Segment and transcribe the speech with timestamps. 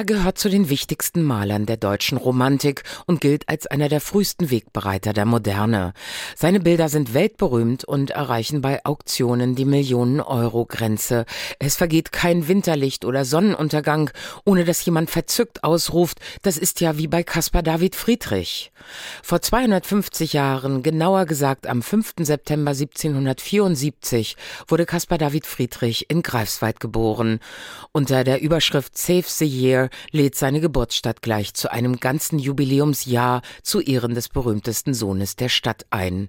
[0.00, 4.50] Er gehört zu den wichtigsten Malern der deutschen Romantik und gilt als einer der frühesten
[4.50, 5.92] Wegbereiter der Moderne.
[6.34, 11.26] Seine Bilder sind weltberühmt und erreichen bei Auktionen die Millionen-Euro-Grenze.
[11.58, 14.10] Es vergeht kein Winterlicht oder Sonnenuntergang,
[14.46, 18.72] ohne dass jemand verzückt ausruft, das ist ja wie bei Caspar David Friedrich.
[19.22, 22.14] Vor 250 Jahren, genauer gesagt am 5.
[22.20, 27.38] September 1774, wurde Caspar David Friedrich in Greifswald geboren.
[27.92, 33.80] Unter der Überschrift Save the Year lädt seine Geburtsstadt gleich zu einem ganzen Jubiläumsjahr zu
[33.80, 36.28] Ehren des berühmtesten Sohnes der Stadt ein.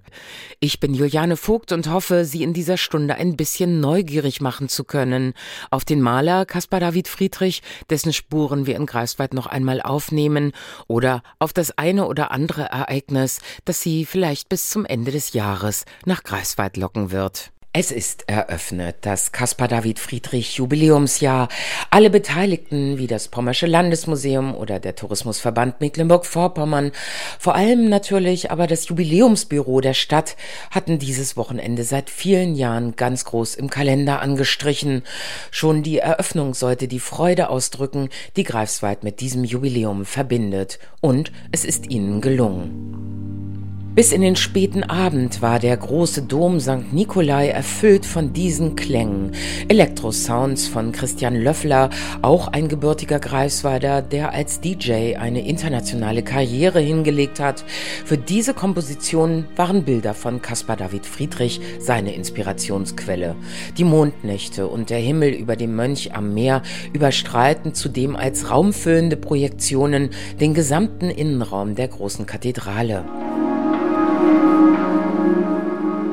[0.60, 4.84] Ich bin Juliane Vogt und hoffe, Sie in dieser Stunde ein bisschen neugierig machen zu
[4.84, 5.34] können
[5.70, 10.52] auf den Maler Caspar David Friedrich, dessen Spuren wir in Greifswald noch einmal aufnehmen,
[10.88, 15.84] oder auf das eine oder andere Ereignis, das Sie vielleicht bis zum Ende des Jahres
[16.04, 17.52] nach Greifswald locken wird.
[17.74, 21.48] Es ist eröffnet, das Caspar David Friedrich Jubiläumsjahr.
[21.88, 26.92] Alle Beteiligten, wie das Pommersche Landesmuseum oder der Tourismusverband Mecklenburg-Vorpommern,
[27.38, 30.36] vor allem natürlich aber das Jubiläumsbüro der Stadt,
[30.70, 35.02] hatten dieses Wochenende seit vielen Jahren ganz groß im Kalender angestrichen.
[35.50, 40.78] Schon die Eröffnung sollte die Freude ausdrücken, die Greifswald mit diesem Jubiläum verbindet.
[41.00, 43.11] Und es ist ihnen gelungen.
[43.94, 46.94] Bis in den späten Abend war der große Dom St.
[46.94, 49.32] Nikolai erfüllt von diesen Klängen.
[49.68, 51.90] Elektrosounds von Christian Löffler,
[52.22, 57.66] auch ein gebürtiger Greifswalder, der als DJ eine internationale Karriere hingelegt hat.
[58.06, 63.36] Für diese Komposition waren Bilder von Caspar David Friedrich seine Inspirationsquelle.
[63.76, 66.62] Die Mondnächte und der Himmel über dem Mönch am Meer
[66.94, 70.08] überstrahlten zudem als raumfüllende Projektionen
[70.40, 73.04] den gesamten Innenraum der großen Kathedrale.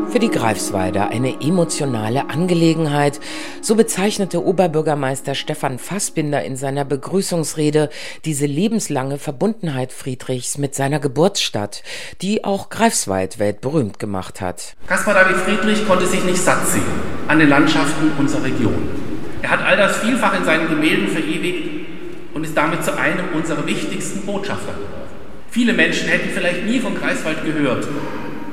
[0.09, 3.20] Für die Greifswalder eine emotionale Angelegenheit,
[3.61, 7.92] so bezeichnete Oberbürgermeister Stefan Fassbinder in seiner Begrüßungsrede
[8.26, 11.84] diese lebenslange Verbundenheit Friedrichs mit seiner Geburtsstadt,
[12.23, 14.76] die auch Greifswald weltberühmt gemacht hat.
[14.88, 16.82] Caspar David Friedrich konnte sich nicht satt sehen
[17.27, 18.89] an den Landschaften unserer Region.
[19.43, 21.70] Er hat all das vielfach in seinen Gemälden verewigt
[22.33, 25.08] und ist damit zu einem unserer wichtigsten Botschafter geworden.
[25.59, 27.86] Viele Menschen hätten vielleicht nie von Greifswald gehört,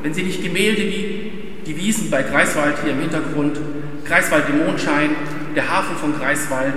[0.03, 1.31] wenn sie nicht Gemälde wie
[1.65, 3.61] die Wiesen bei Greifswald hier im Hintergrund,
[4.05, 5.11] Greifswald im Mondschein,
[5.55, 6.75] der Hafen von Greifswald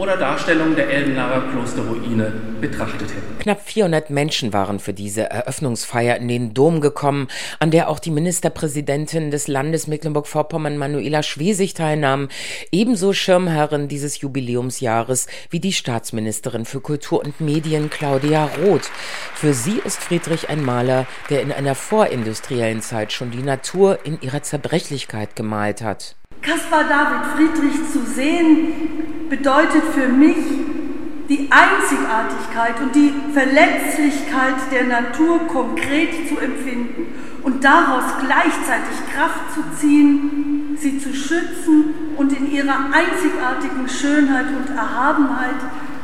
[0.00, 3.38] oder Darstellungen der Elbenarer Klosterruine betrachtet hätten.
[3.38, 7.28] Knapp 400 Menschen waren für diese Eröffnungsfeier in den Dom gekommen,
[7.58, 12.28] an der auch die Ministerpräsidentin des Landes Mecklenburg-Vorpommern Manuela Schwesig teilnahm,
[12.72, 18.90] ebenso Schirmherrin dieses Jubiläumsjahres wie die Staatsministerin für Kultur und Medien Claudia Roth.
[19.34, 24.18] Für sie ist Friedrich ein Maler, der in einer vorindustriellen Zeit schon die Natur in
[24.22, 26.16] ihrer Zerbrechlichkeit gemalt hat.
[26.42, 30.36] Caspar David Friedrich zu sehen, bedeutet für mich
[31.28, 37.12] die Einzigartigkeit und die Verletzlichkeit der Natur konkret zu empfinden
[37.42, 44.76] und daraus gleichzeitig Kraft zu ziehen, sie zu schützen und in ihrer einzigartigen Schönheit und
[44.76, 45.60] Erhabenheit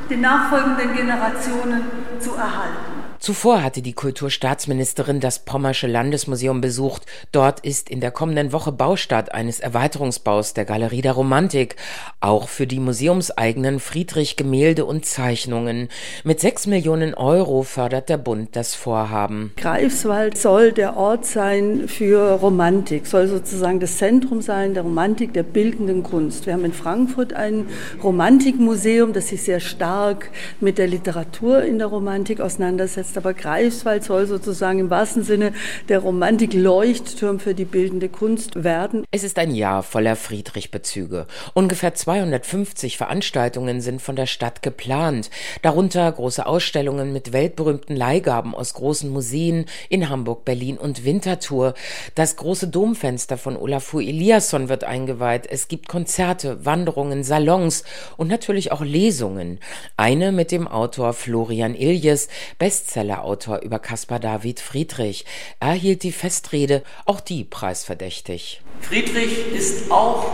[0.09, 1.83] den nachfolgenden Generationen
[2.21, 2.96] zu erhalten.
[3.19, 7.07] Zuvor hatte die Kulturstaatsministerin das Pommersche Landesmuseum besucht.
[7.33, 11.77] Dort ist in der kommenden Woche Baustart eines Erweiterungsbaus der Galerie der Romantik,
[12.21, 15.89] auch für die museumseigenen Friedrich Gemälde und Zeichnungen.
[16.25, 19.53] Mit sechs Millionen Euro fördert der Bund das Vorhaben.
[19.57, 25.43] Greifswald soll der Ort sein für Romantik, soll sozusagen das Zentrum sein der Romantik, der
[25.43, 26.47] bildenden Kunst.
[26.47, 27.67] Wir haben in Frankfurt ein
[28.03, 34.27] Romantikmuseum, das sich sehr stark mit der Literatur in der Romantik auseinandersetzt aber Greifswald soll
[34.27, 35.53] sozusagen im wahrsten Sinne
[35.89, 39.05] der Romantik Leuchtturm für die bildende Kunst werden.
[39.11, 41.27] Es ist ein Jahr voller Friedrich-Bezüge.
[41.55, 45.31] Ungefähr 250 Veranstaltungen sind von der Stadt geplant,
[45.63, 51.75] darunter große Ausstellungen mit weltberühmten Leihgaben aus großen Museen in Hamburg, Berlin und Winterthur.
[52.17, 55.47] Das große Domfenster von Olafur Eliasson wird eingeweiht.
[55.49, 57.85] Es gibt Konzerte, Wanderungen, Salons
[58.17, 59.61] und natürlich auch Lesungen.
[59.97, 65.27] Eine mit dem Autor Florian Iljes, Bestseller Bestsellerautor über Caspar David Friedrich.
[65.61, 68.63] Er hielt die Festrede, auch die preisverdächtig.
[68.81, 70.25] Friedrich ist auch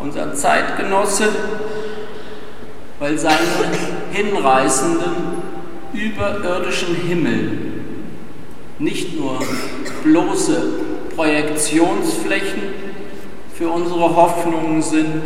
[0.00, 1.28] unser Zeitgenosse,
[2.98, 3.36] weil seine
[4.10, 5.12] hinreißenden,
[5.92, 7.58] überirdischen Himmel
[8.78, 9.40] nicht nur
[10.02, 10.62] bloße
[11.14, 12.62] Projektionsflächen
[13.52, 15.24] für unsere Hoffnungen sind,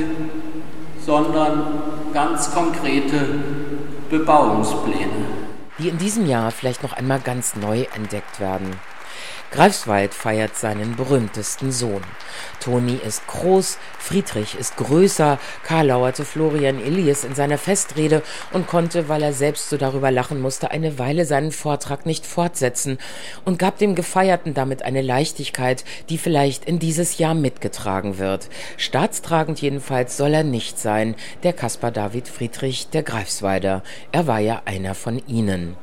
[1.06, 1.82] sondern
[2.12, 3.24] ganz konkrete
[4.10, 5.41] Bebauungspläne
[5.82, 8.78] die in diesem Jahr vielleicht noch einmal ganz neu entdeckt werden.
[9.52, 12.02] Greifswald feiert seinen berühmtesten Sohn.
[12.60, 15.38] Toni ist groß, Friedrich ist größer.
[15.62, 18.22] Karl lauerte Florian Illies in seiner Festrede
[18.52, 22.98] und konnte, weil er selbst so darüber lachen musste, eine Weile seinen Vortrag nicht fortsetzen
[23.44, 28.48] und gab dem Gefeierten damit eine Leichtigkeit, die vielleicht in dieses Jahr mitgetragen wird.
[28.78, 33.82] Staatstragend jedenfalls soll er nicht sein, der Caspar David Friedrich der Greifswalder.
[34.12, 35.76] Er war ja einer von ihnen.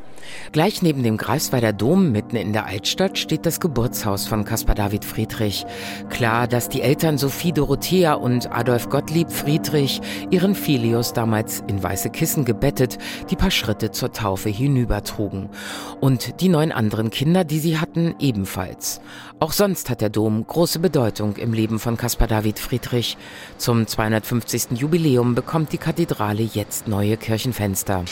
[0.51, 5.05] Gleich neben dem Greifswalder Dom mitten in der Altstadt steht das Geburtshaus von Caspar David
[5.05, 5.65] Friedrich.
[6.09, 12.09] Klar, dass die Eltern Sophie Dorothea und Adolf Gottlieb Friedrich ihren Filius damals in weiße
[12.09, 12.97] Kissen gebettet,
[13.29, 15.49] die paar Schritte zur Taufe hinübertrugen.
[15.99, 19.01] Und die neun anderen Kinder, die sie hatten, ebenfalls.
[19.39, 23.17] Auch sonst hat der Dom große Bedeutung im Leben von Caspar David Friedrich.
[23.57, 24.71] Zum 250.
[24.79, 28.03] Jubiläum bekommt die Kathedrale jetzt neue Kirchenfenster.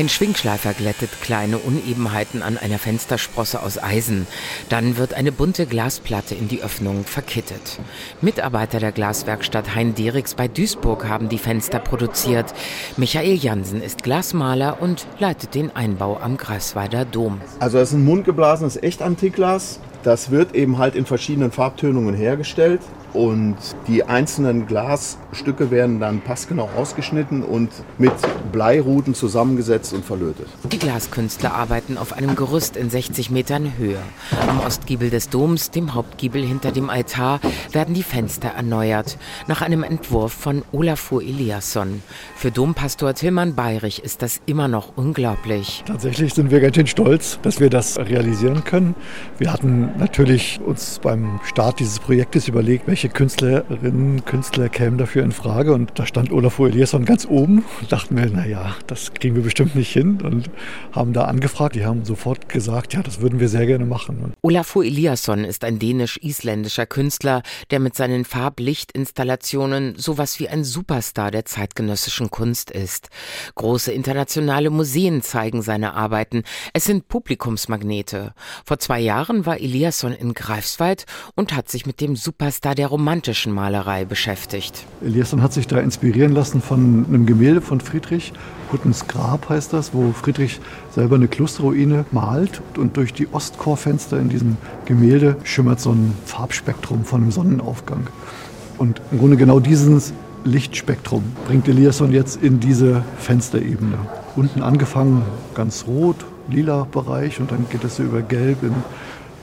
[0.00, 4.26] Ein Schwingschleifer glättet kleine Unebenheiten an einer Fenstersprosse aus Eisen.
[4.70, 7.78] Dann wird eine bunte Glasplatte in die Öffnung verkittet.
[8.22, 12.54] Mitarbeiter der Glaswerkstatt Hein Deriks bei Duisburg haben die Fenster produziert.
[12.96, 17.38] Michael Jansen ist Glasmaler und leitet den Einbau am Greifswalder Dom.
[17.58, 19.80] Also das ist ein mundgeblasenes Echtantikglas.
[20.02, 22.80] Das wird eben halt in verschiedenen Farbtönungen hergestellt
[23.12, 23.56] und
[23.88, 28.12] die einzelnen Glasstücke werden dann passgenau ausgeschnitten und mit
[28.52, 30.46] Bleiruten zusammengesetzt und verlötet.
[30.70, 33.98] Die Glaskünstler arbeiten auf einem Gerüst in 60 Metern Höhe.
[34.48, 37.40] Am Ostgiebel des Doms, dem Hauptgiebel hinter dem Altar,
[37.72, 39.18] werden die Fenster erneuert.
[39.48, 42.02] Nach einem Entwurf von Olafur Eliasson.
[42.36, 45.82] Für Dompastor Tilman Bayrich ist das immer noch unglaublich.
[45.86, 48.94] Tatsächlich sind wir ganz schön stolz, dass wir das realisieren können.
[49.38, 55.32] Wir hatten natürlich uns beim Start dieses Projektes überlegt, welche Künstlerinnen, Künstler kämen dafür in
[55.32, 55.72] Frage.
[55.72, 59.74] Und da stand Olafur Eliasson ganz oben und dachten wir, naja, das kriegen wir bestimmt
[59.74, 60.50] nicht hin und
[60.92, 61.74] haben da angefragt.
[61.74, 64.32] Die haben sofort gesagt, ja, das würden wir sehr gerne machen.
[64.42, 71.44] Olafur Eliasson ist ein dänisch-isländischer Künstler, der mit seinen Farblichtinstallationen sowas wie ein Superstar der
[71.44, 73.08] zeitgenössischen Kunst ist.
[73.56, 76.44] Große internationale Museen zeigen seine Arbeiten.
[76.72, 78.34] Es sind Publikumsmagnete.
[78.64, 83.52] Vor zwei Jahren war Eliasson in Greifswald und hat sich mit dem Superstar der romantischen
[83.52, 84.84] Malerei beschäftigt.
[85.02, 88.32] Eliasson hat sich da inspirieren lassen von einem Gemälde von Friedrich.
[88.70, 90.60] Huttens Grab heißt das, wo Friedrich
[90.94, 97.04] selber eine Klosterruine malt und durch die Ostchorfenster in diesem Gemälde schimmert so ein Farbspektrum
[97.04, 98.06] von einem Sonnenaufgang.
[98.76, 100.12] Und im Grunde genau dieses
[100.44, 103.98] Lichtspektrum bringt Eliasson jetzt in diese Fensterebene.
[104.36, 105.22] Unten angefangen
[105.54, 106.16] ganz rot,
[106.50, 108.74] lila Bereich und dann geht es über gelb in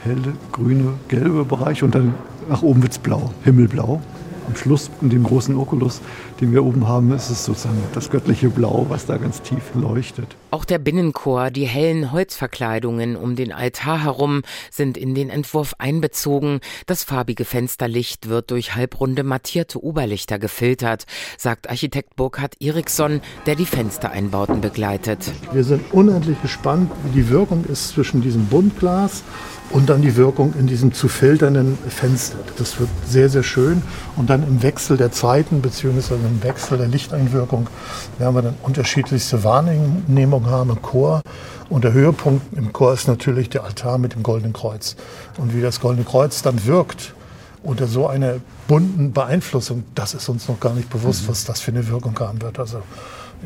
[0.07, 2.15] helle, grüne, gelbe Bereich und dann
[2.49, 4.01] nach oben wird es blau, himmelblau.
[4.47, 6.01] Am Schluss in dem großen Oculus,
[6.41, 10.35] den wir oben haben, ist es sozusagen das göttliche Blau, was da ganz tief leuchtet.
[10.51, 16.59] Auch der Binnenchor, die hellen Holzverkleidungen um den Altar herum sind in den Entwurf einbezogen.
[16.85, 21.05] Das farbige Fensterlicht wird durch halbrunde mattierte Oberlichter gefiltert,
[21.37, 25.31] sagt Architekt Burkhard Eriksson, der die Fenstereinbauten begleitet.
[25.51, 29.23] Wir sind unendlich gespannt, wie die Wirkung ist zwischen diesem Buntglas
[29.69, 32.37] und dann die Wirkung in diesem zu filternden Fenster.
[32.57, 33.81] Das wird sehr, sehr schön.
[34.15, 37.67] Und dann im Wechsel der Zeiten beziehungsweise im Wechsel der Lichteinwirkung
[38.17, 41.21] werden wir dann unterschiedlichste Wahrnehmungen haben im Chor.
[41.69, 44.95] Und der Höhepunkt im Chor ist natürlich der Altar mit dem Goldenen Kreuz.
[45.37, 47.13] Und wie das Goldene Kreuz dann wirkt
[47.63, 48.35] unter so einer
[48.67, 51.29] bunten Beeinflussung, das ist uns noch gar nicht bewusst, mhm.
[51.29, 52.59] was das für eine Wirkung haben wird.
[52.59, 52.81] Also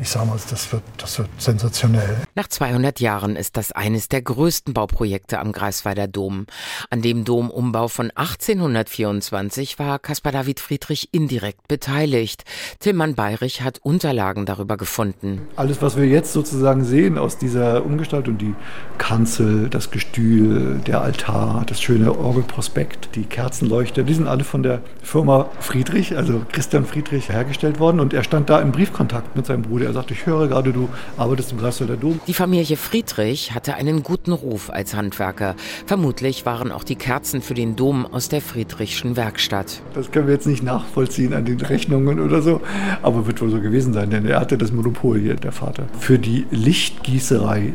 [0.00, 2.16] ich sage mal, das wird, das wird sensationell.
[2.34, 6.46] Nach 200 Jahren ist das eines der größten Bauprojekte am Greifswalder Dom.
[6.90, 12.44] An dem Domumbau von 1824 war Caspar David Friedrich indirekt beteiligt.
[12.78, 15.42] Tillmann Bayrich hat Unterlagen darüber gefunden.
[15.56, 18.54] Alles, was wir jetzt sozusagen sehen aus dieser Umgestaltung, die
[18.98, 24.80] Kanzel, das Gestühl, der Altar, das schöne Orgelprospekt, die Kerzenleuchter, die sind alle von der
[25.02, 28.00] Firma Friedrich, also Christian Friedrich, hergestellt worden.
[28.00, 29.86] Und er stand da im Briefkontakt mit seinem Bruder wurde.
[29.86, 32.20] Er sagte, ich höre gerade, du arbeitest im Greifswalder Dom.
[32.26, 35.54] Die Familie Friedrich hatte einen guten Ruf als Handwerker.
[35.86, 39.82] Vermutlich waren auch die Kerzen für den Dom aus der Friedrichschen Werkstatt.
[39.94, 42.60] Das können wir jetzt nicht nachvollziehen an den Rechnungen oder so,
[43.02, 45.84] aber wird wohl so gewesen sein, denn er hatte das Monopol hier, der Vater.
[45.98, 47.72] Für die Lichtgießerei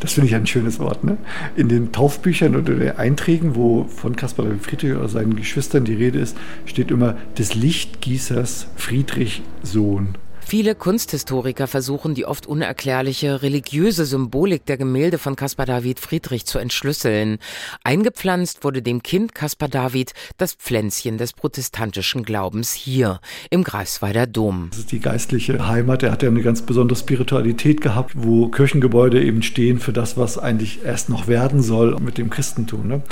[0.00, 1.04] das finde ich ein schönes Wort.
[1.04, 1.16] Ne?
[1.54, 6.18] In den Taufbüchern oder den Einträgen, wo von Caspar Friedrich oder seinen Geschwistern die Rede
[6.18, 10.16] ist, steht immer des Lichtgießers Friedrich Sohn.
[10.44, 16.58] Viele Kunsthistoriker versuchen, die oft unerklärliche religiöse Symbolik der Gemälde von Caspar David Friedrich zu
[16.58, 17.38] entschlüsseln.
[17.84, 23.20] Eingepflanzt wurde dem Kind Caspar David das Pflänzchen des protestantischen Glaubens hier
[23.50, 24.68] im Greifswalder Dom.
[24.70, 26.02] Das ist die geistliche Heimat.
[26.02, 30.36] Er hat ja eine ganz besondere Spiritualität gehabt, wo Kirchengebäude eben stehen für das, was
[30.36, 32.86] eigentlich erst noch werden soll mit dem Christentum.
[32.86, 33.02] Ne?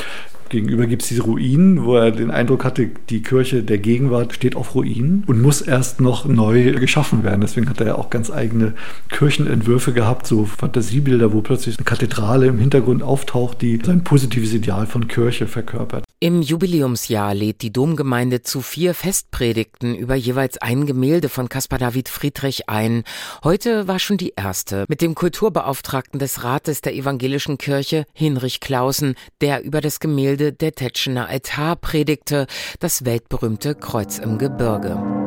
[0.50, 4.57] Gegenüber gibt es diese Ruinen, wo er den Eindruck hatte, die Kirche der Gegenwart steht
[4.57, 7.40] auf Ruinen und muss erst noch neu geschaffen werden.
[7.40, 8.75] Deswegen hat er ja auch ganz eigene
[9.11, 14.87] Kirchenentwürfe gehabt, so Fantasiebilder, wo plötzlich eine Kathedrale im Hintergrund auftaucht, die sein positives Ideal
[14.87, 16.04] von Kirche verkörpert.
[16.23, 22.11] Im Jubiläumsjahr lädt die Domgemeinde zu vier Festpredigten über jeweils ein Gemälde von Caspar David
[22.11, 23.05] Friedrich ein.
[23.43, 29.15] Heute war schon die erste mit dem Kulturbeauftragten des Rates der evangelischen Kirche, Hinrich Clausen,
[29.41, 32.47] der über das Gemälde Der Tetschener Altar predigte,
[32.81, 35.20] das weltberühmte Kreuz im Gebirge.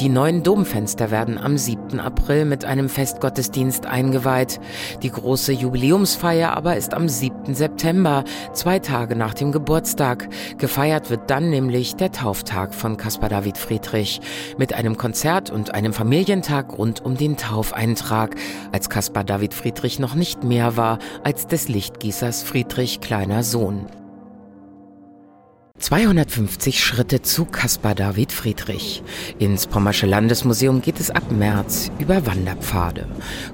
[0.00, 1.98] Die neuen Domfenster werden am 7.
[1.98, 4.60] April mit einem Festgottesdienst eingeweiht.
[5.02, 7.52] Die große Jubiläumsfeier aber ist am 7.
[7.52, 10.28] September, zwei Tage nach dem Geburtstag.
[10.56, 14.20] Gefeiert wird dann nämlich der Tauftag von Caspar David Friedrich
[14.56, 18.36] mit einem Konzert und einem Familientag rund um den Taufeintrag,
[18.70, 23.86] als Caspar David Friedrich noch nicht mehr war als des Lichtgießers Friedrich kleiner Sohn.
[25.78, 29.00] 250 Schritte zu Caspar David Friedrich.
[29.38, 33.06] Ins Pommersche Landesmuseum geht es ab März über Wanderpfade.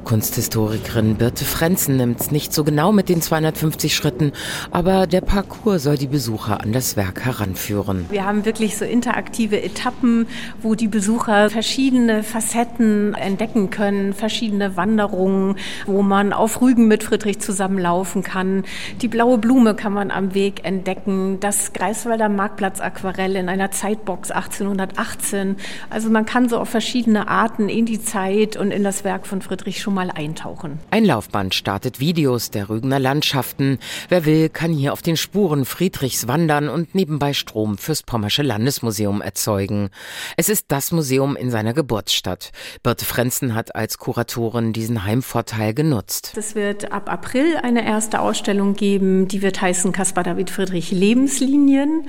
[0.05, 4.33] Kunsthistorikerin Birte Frenzen nimmt es nicht so genau mit den 250 Schritten,
[4.71, 8.07] aber der Parcours soll die Besucher an das Werk heranführen.
[8.09, 10.27] Wir haben wirklich so interaktive Etappen,
[10.63, 17.41] wo die Besucher verschiedene Facetten entdecken können, verschiedene Wanderungen, wo man auf Rügen mit Friedrich
[17.41, 18.65] zusammenlaufen kann.
[19.03, 23.73] Die blaue Blume kann man am Weg entdecken, das Greifswald Grünwalder Marktplatz Aquarell in einer
[23.73, 25.57] Zeitbox 1818.
[25.91, 29.43] Also man kann so auf verschiedene Arten in die Zeit und in das Werk von
[29.43, 30.79] Friedrich schon mal eintauchen.
[30.93, 33.81] Ein Laufband startet Videos der Rügener Landschaften.
[34.11, 39.21] Wer will, kann hier auf den Spuren Friedrichs wandern und nebenbei Strom fürs Pommersche Landesmuseum
[39.21, 39.91] erzeugen.
[40.37, 42.53] Es ist das Museum in seiner Geburtsstadt.
[42.85, 46.35] Birte Frenzen hat als Kuratorin diesen Heimvorteil genutzt.
[46.37, 52.04] Es wird ab April eine erste Ausstellung geben, die wird heißen Caspar David Friedrich Lebenslinien.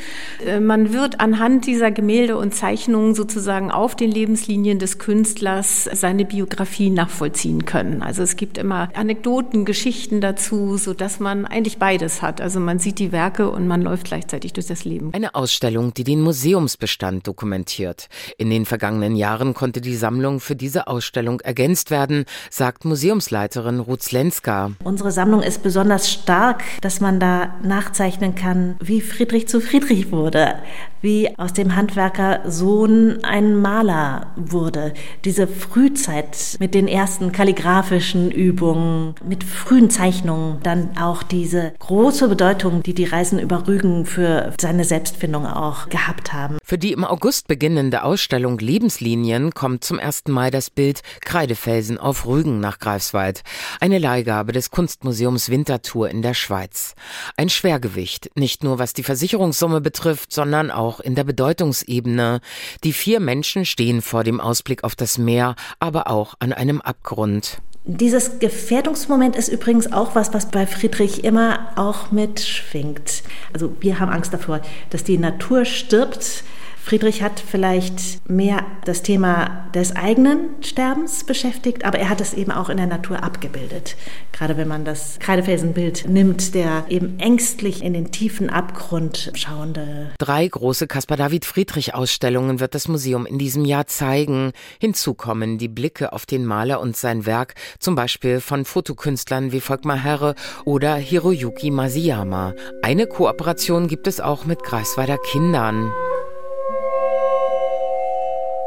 [0.45, 6.25] Äh, man wird anhand dieser Gemälde und Zeichnungen sozusagen auf den Lebenslinien des Künstlers seine
[6.25, 8.01] Biografie nachvollziehen können.
[8.01, 12.41] Also es gibt immer Anekdoten, Geschichten dazu, so dass man eigentlich beides hat.
[12.41, 15.11] Also man sieht die Werke und man läuft gleichzeitig durch das Leben.
[15.13, 18.07] Eine Ausstellung, die den Museumsbestand dokumentiert.
[18.37, 24.03] In den vergangenen Jahren konnte die Sammlung für diese Ausstellung ergänzt werden, sagt Museumsleiterin Ruth
[24.03, 24.71] Slenska.
[24.83, 30.11] Unsere Sammlung ist besonders stark, dass man da nachzeichnen kann, wie Friedrich zu Friedrich Friedrich
[30.11, 30.55] wurde,
[31.05, 34.93] wie aus dem Handwerkersohn ein Maler wurde.
[35.23, 42.81] Diese Frühzeit mit den ersten kalligraphischen Übungen, mit frühen Zeichnungen, dann auch diese große Bedeutung,
[42.81, 46.57] die die Reisen über Rügen für seine Selbstfindung auch gehabt haben.
[46.63, 52.25] Für die im August beginnende Ausstellung Lebenslinien kommt zum ersten Mal das Bild Kreidefelsen auf
[52.25, 53.43] Rügen nach Greifswald,
[53.79, 56.95] eine Leihgabe des Kunstmuseums Winterthur in der Schweiz.
[57.37, 62.39] Ein Schwergewicht, nicht nur was die Versicherungssumme betrifft, sondern auch in der Bedeutungsebene.
[62.83, 67.59] Die vier Menschen stehen vor dem Ausblick auf das Meer, aber auch an einem Abgrund.
[67.87, 73.21] Dieses Gefährdungsmoment ist übrigens auch was, was bei Friedrich immer auch mitschwingt.
[73.53, 76.43] Also wir haben Angst davor, dass die Natur stirbt,
[76.85, 82.51] Friedrich hat vielleicht mehr das Thema des eigenen Sterbens beschäftigt, aber er hat es eben
[82.51, 83.95] auch in der Natur abgebildet.
[84.31, 90.11] Gerade wenn man das Kreidefelsenbild nimmt, der eben ängstlich in den tiefen Abgrund schauende.
[90.19, 94.51] Drei große Caspar David Friedrich Ausstellungen wird das Museum in diesem Jahr zeigen.
[94.79, 99.59] Hinzu kommen die Blicke auf den Maler und sein Werk, zum Beispiel von Fotokünstlern wie
[99.59, 102.53] Volkmar Herre oder Hiroyuki Masiyama.
[102.83, 105.91] Eine Kooperation gibt es auch mit Greifswalder Kindern.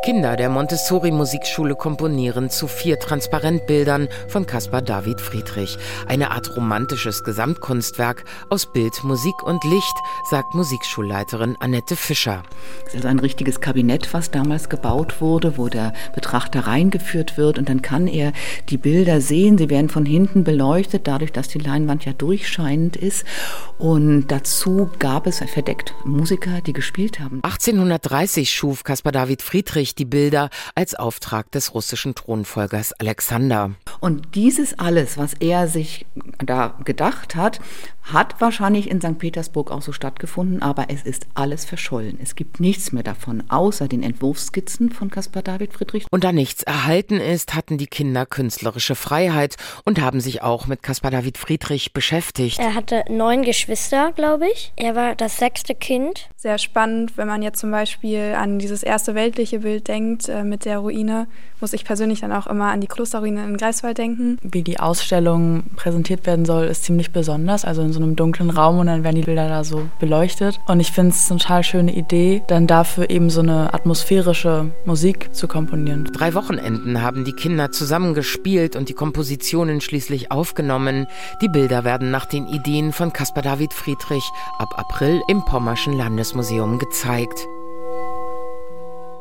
[0.08, 5.76] Kinder der Montessori-Musikschule komponieren zu vier Transparentbildern von Caspar David Friedrich.
[6.06, 9.94] Eine Art romantisches Gesamtkunstwerk aus Bild, Musik und Licht,
[10.30, 12.42] sagt Musikschulleiterin Annette Fischer.
[12.86, 17.68] Es ist ein richtiges Kabinett, was damals gebaut wurde, wo der Betrachter reingeführt wird und
[17.68, 18.32] dann kann er
[18.70, 19.58] die Bilder sehen.
[19.58, 23.26] Sie werden von hinten beleuchtet, dadurch, dass die Leinwand ja durchscheinend ist.
[23.76, 27.40] Und dazu gab es verdeckt Musiker, die gespielt haben.
[27.42, 33.72] 1830 schuf Caspar David Friedrich die Bilder als Auftrag des russischen Thronfolgers Alexander.
[34.00, 36.06] Und dieses alles, was er sich
[36.38, 37.60] da gedacht hat,
[38.12, 39.18] Hat wahrscheinlich in St.
[39.18, 42.18] Petersburg auch so stattgefunden, aber es ist alles verschollen.
[42.22, 46.06] Es gibt nichts mehr davon, außer den Entwurfskizzen von Caspar David Friedrich.
[46.10, 50.82] Und da nichts erhalten ist, hatten die Kinder künstlerische Freiheit und haben sich auch mit
[50.82, 52.58] Caspar David Friedrich beschäftigt.
[52.58, 54.72] Er hatte neun Geschwister, glaube ich.
[54.76, 56.30] Er war das sechste Kind.
[56.36, 60.64] Sehr spannend, wenn man jetzt zum Beispiel an dieses erste weltliche Bild denkt äh, mit
[60.64, 61.28] der Ruine,
[61.60, 64.38] muss ich persönlich dann auch immer an die Klosterruine in Greifswald denken.
[64.42, 67.64] Wie die Ausstellung präsentiert werden soll, ist ziemlich besonders.
[67.64, 70.60] Also in so einem dunklen Raum und dann werden die Bilder da so beleuchtet.
[70.66, 75.34] Und ich finde es eine total schöne Idee, dann dafür eben so eine atmosphärische Musik
[75.34, 76.04] zu komponieren.
[76.12, 81.06] Drei Wochenenden haben die Kinder zusammen gespielt und die Kompositionen schließlich aufgenommen.
[81.42, 84.24] Die Bilder werden nach den Ideen von Caspar David Friedrich
[84.58, 87.48] ab April im Pommerschen Landesmuseum gezeigt.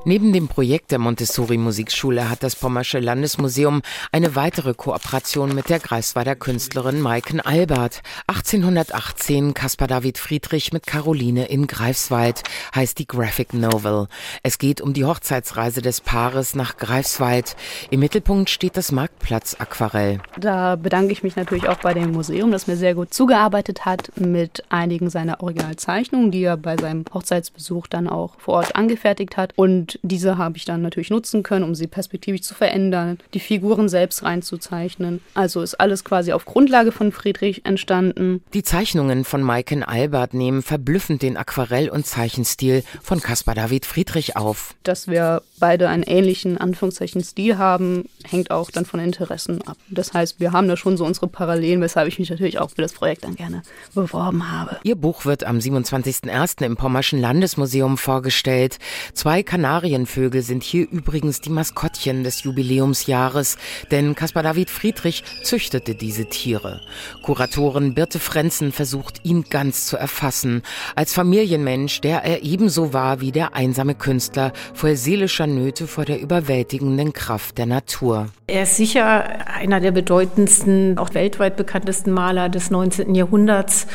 [0.07, 3.81] Neben dem Projekt der Montessori Musikschule hat das Pommersche Landesmuseum
[4.13, 8.03] eine weitere Kooperation mit der Greifswalder Künstlerin Maiken Albert.
[8.27, 14.07] 1818 Caspar David Friedrich mit Caroline in Greifswald heißt die Graphic Novel.
[14.43, 17.57] Es geht um die Hochzeitsreise des Paares nach Greifswald.
[17.89, 20.21] Im Mittelpunkt steht das Marktplatz Aquarell.
[20.39, 24.13] Da bedanke ich mich natürlich auch bei dem Museum, das mir sehr gut zugearbeitet hat
[24.15, 29.51] mit einigen seiner Originalzeichnungen, die er bei seinem Hochzeitsbesuch dann auch vor Ort angefertigt hat
[29.57, 33.89] und diese habe ich dann natürlich nutzen können, um sie perspektivisch zu verändern, die Figuren
[33.89, 35.21] selbst reinzuzeichnen.
[35.33, 38.41] Also ist alles quasi auf Grundlage von Friedrich entstanden.
[38.53, 44.35] Die Zeichnungen von Maiken Albert nehmen verblüffend den Aquarell- und Zeichenstil von Caspar David Friedrich
[44.35, 44.75] auf.
[44.83, 49.77] Dass wir beide einen ähnlichen Anführungszeichen Stil haben, hängt auch dann von Interessen ab.
[49.89, 52.81] Das heißt, wir haben da schon so unsere Parallelen, weshalb ich mich natürlich auch für
[52.81, 53.63] das Projekt dann gerne
[53.93, 54.77] beworben habe.
[54.83, 56.65] Ihr Buch wird am 27.01.
[56.65, 58.77] im Pommerschen Landesmuseum vorgestellt.
[59.13, 63.57] Zwei Kanarien Kanarienvögel sind hier übrigens die Maskottchen des Jubiläumsjahres,
[63.89, 66.81] denn Caspar David Friedrich züchtete diese Tiere.
[67.21, 70.61] Kuratorin Birte Frenzen versucht, ihn ganz zu erfassen,
[70.97, 76.19] als Familienmensch, der er ebenso war wie der einsame Künstler, voll seelischer Nöte vor der
[76.19, 78.27] überwältigenden Kraft der Natur.
[78.47, 83.15] Er ist sicher einer der bedeutendsten, auch weltweit bekanntesten Maler des 19.
[83.15, 83.87] Jahrhunderts.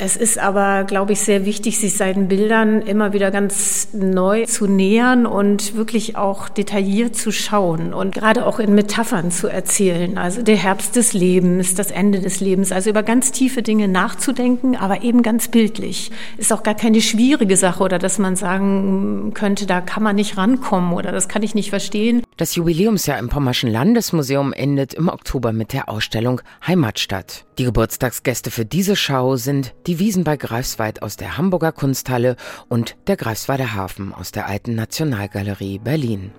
[0.00, 4.68] Es ist aber, glaube ich, sehr wichtig, sich seinen Bildern immer wieder ganz neu zu
[4.68, 10.18] nähern und wirklich auch detailliert zu schauen und gerade auch in Metaphern zu erzählen.
[10.18, 14.76] Also der Herbst des Lebens, das Ende des Lebens, also über ganz tiefe Dinge nachzudenken,
[14.76, 16.10] aber eben ganz bildlich.
[16.36, 20.36] Ist auch gar keine schwierige Sache oder dass man sagen könnte, da kann man nicht
[20.36, 22.22] rankommen oder das kann ich nicht verstehen.
[22.36, 27.44] Das Jubiläumsjahr im Pommerschen Landesmuseum endet im Oktober mit der Ausstellung Heimatstadt.
[27.58, 32.36] Die Geburtstagsgäste für diese Schau sind die Wiesen bei Greifswald aus der Hamburger Kunsthalle
[32.68, 34.76] und der Greifswalder Hafen aus der Alten
[35.08, 36.32] Nationalgalerie Berlin.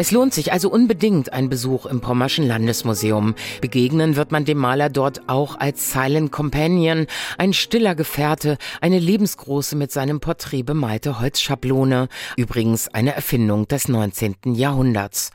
[0.00, 3.34] Es lohnt sich also unbedingt ein Besuch im Pommerschen Landesmuseum.
[3.60, 9.74] Begegnen wird man dem Maler dort auch als Silent Companion, ein stiller Gefährte, eine lebensgroße
[9.74, 14.36] mit seinem Porträt bemalte Holzschablone, übrigens eine Erfindung des 19.
[14.54, 15.32] Jahrhunderts.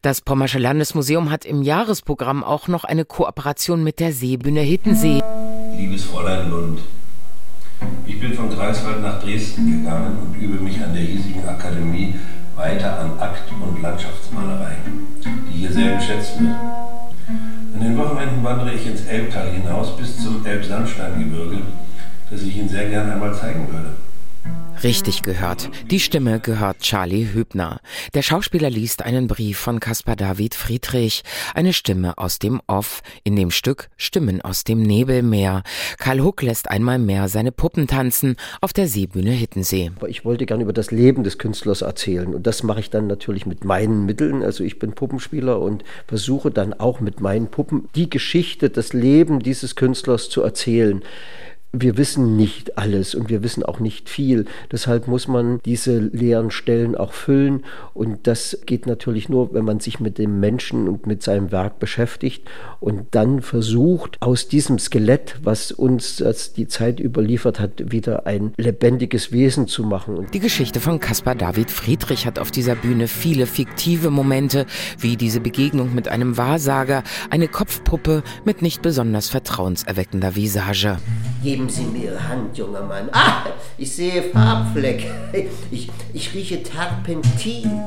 [0.00, 5.22] Das Pommersche Landesmuseum hat im Jahresprogramm auch noch eine Kooperation mit der Seebühne Hittensee.
[5.76, 6.80] Liebes Fräulein Lund,
[8.06, 12.14] ich bin von Greifswald nach Dresden gegangen und übe mich an der hiesigen Akademie
[12.54, 14.76] weiter an Akt- und Landschaftsmalerei,
[15.24, 16.54] die hier sehr geschätzt wird.
[17.74, 21.58] An den Wochenenden wandere ich ins Elbtal hinaus bis zum Elbsandsteingebirge,
[22.30, 23.96] das ich Ihnen sehr gern einmal zeigen würde.
[24.82, 25.70] Richtig gehört.
[25.90, 27.80] Die Stimme gehört Charlie Hübner.
[28.14, 31.22] Der Schauspieler liest einen Brief von Caspar David Friedrich.
[31.54, 33.02] Eine Stimme aus dem Off.
[33.24, 35.62] In dem Stück Stimmen aus dem Nebelmeer.
[35.98, 39.90] Karl Huck lässt einmal mehr seine Puppen tanzen auf der Seebühne Hittensee.
[40.08, 42.34] Ich wollte gerne über das Leben des Künstlers erzählen.
[42.34, 44.42] Und das mache ich dann natürlich mit meinen Mitteln.
[44.42, 49.40] Also ich bin Puppenspieler und versuche dann auch mit meinen Puppen die Geschichte, das Leben
[49.40, 51.02] dieses Künstlers zu erzählen
[51.80, 54.46] wir wissen nicht alles und wir wissen auch nicht viel.
[54.72, 57.64] Deshalb muss man diese leeren Stellen auch füllen.
[57.94, 61.78] Und das geht natürlich nur, wenn man sich mit dem Menschen und mit seinem Werk
[61.78, 62.48] beschäftigt
[62.80, 68.52] und dann versucht, aus diesem Skelett, was uns das die Zeit überliefert hat, wieder ein
[68.56, 70.26] lebendiges Wesen zu machen.
[70.32, 74.66] Die Geschichte von Caspar David Friedrich hat auf dieser Bühne viele fiktive Momente,
[74.98, 80.98] wie diese Begegnung mit einem Wahrsager, eine Kopfpuppe mit nicht besonders vertrauenserweckender Visage.
[81.66, 83.08] Geben Sie mir Ihre Hand, junger Mann.
[83.10, 85.10] Ah, ich sehe Farbfleck.
[85.72, 87.82] Ich, ich rieche Terpentin.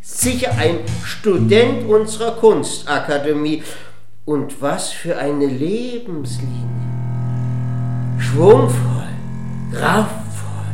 [0.00, 3.62] Sicher ein Student unserer Kunstakademie.
[4.24, 6.66] Und was für eine Lebenslinie.
[8.18, 9.08] Schwungvoll,
[9.72, 10.72] kraftvoll,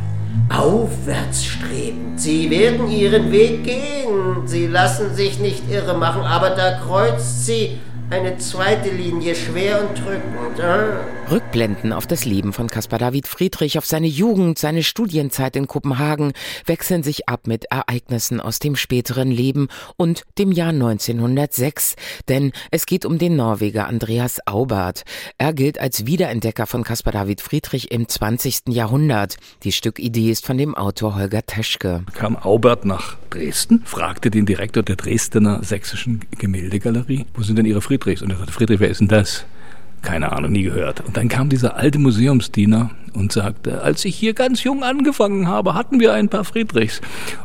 [0.49, 2.19] aufwärtsstrebend.
[2.19, 4.47] Sie werden Ihren Weg gehen.
[4.47, 7.77] Sie lassen sich nicht irre machen, aber da kreuzt sie
[8.09, 10.59] eine zweite Linie, schwer und drückend.
[10.59, 11.18] Ah.
[11.31, 16.33] Rückblenden auf das Leben von Caspar David Friedrich, auf seine Jugend, seine Studienzeit in Kopenhagen
[16.65, 21.95] wechseln sich ab mit Ereignissen aus dem späteren Leben und dem Jahr 1906.
[22.29, 25.03] Denn es geht um den Norweger Andreas Aubert.
[25.37, 28.69] Er gilt als Wiederentdecker von Caspar David Friedrich im 20.
[28.69, 29.37] Jahrhundert.
[29.61, 32.05] Die Stückidee ist von dem Autor Holger Teschke.
[32.15, 37.81] Kam Aubert nach Dresden, fragte den Direktor der Dresdner Sächsischen Gemäldegalerie, wo sind denn Ihre
[37.81, 38.23] Friedrichs?
[38.23, 39.45] Und er sagte, Friedrich, wer ist denn das?
[40.01, 41.01] Keine Ahnung, nie gehört.
[41.01, 45.73] Und dann kam dieser alte Museumsdiener und sagte, als ich hier ganz jung angefangen habe,
[45.73, 47.01] hatten wir ein paar Friedrichs.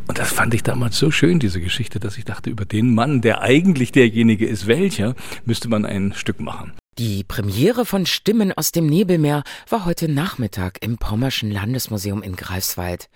[0.07, 3.21] Und das fand ich damals so schön, diese Geschichte, dass ich dachte, über den Mann,
[3.21, 5.15] der eigentlich derjenige ist, welcher,
[5.45, 6.73] müsste man ein Stück machen.
[6.99, 13.09] Die Premiere von Stimmen aus dem Nebelmeer war heute Nachmittag im Pommerschen Landesmuseum in Greifswald.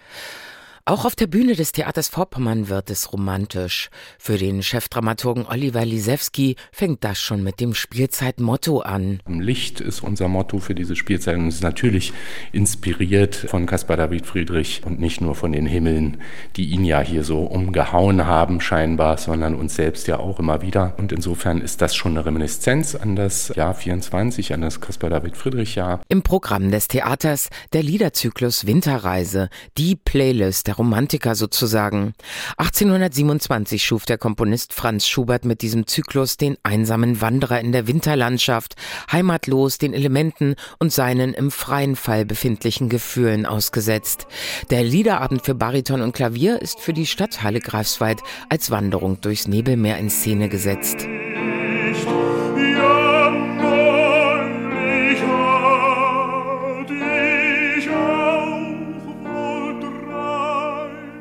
[0.89, 3.91] Auch auf der Bühne des Theaters Vorpommern wird es romantisch.
[4.19, 9.21] Für den Chefdramaturgen Oliver Lisewski fängt das schon mit dem Spielzeitmotto an.
[9.27, 12.15] Licht ist unser Motto für diese Spielzeit und ist natürlich
[12.53, 16.23] inspiriert von Caspar David Friedrich und nicht nur von den Himmeln,
[16.57, 20.95] die ihn ja hier so umgehauen haben scheinbar, sondern uns selbst ja auch immer wieder.
[20.97, 25.37] Und insofern ist das schon eine Reminiszenz an das Jahr 24, an das Caspar David
[25.37, 26.01] Friedrich Jahr.
[26.09, 32.15] Im Programm des Theaters der Liederzyklus Winterreise, die Playlist der Romantiker sozusagen.
[32.57, 38.77] 1827 schuf der Komponist Franz Schubert mit diesem Zyklus den einsamen Wanderer in der Winterlandschaft,
[39.13, 44.27] heimatlos den Elementen und seinen im freien Fall befindlichen Gefühlen ausgesetzt.
[44.71, 49.99] Der Liederabend für Bariton und Klavier ist für die Stadthalle Greifswald als Wanderung durchs Nebelmeer
[49.99, 51.07] in Szene gesetzt.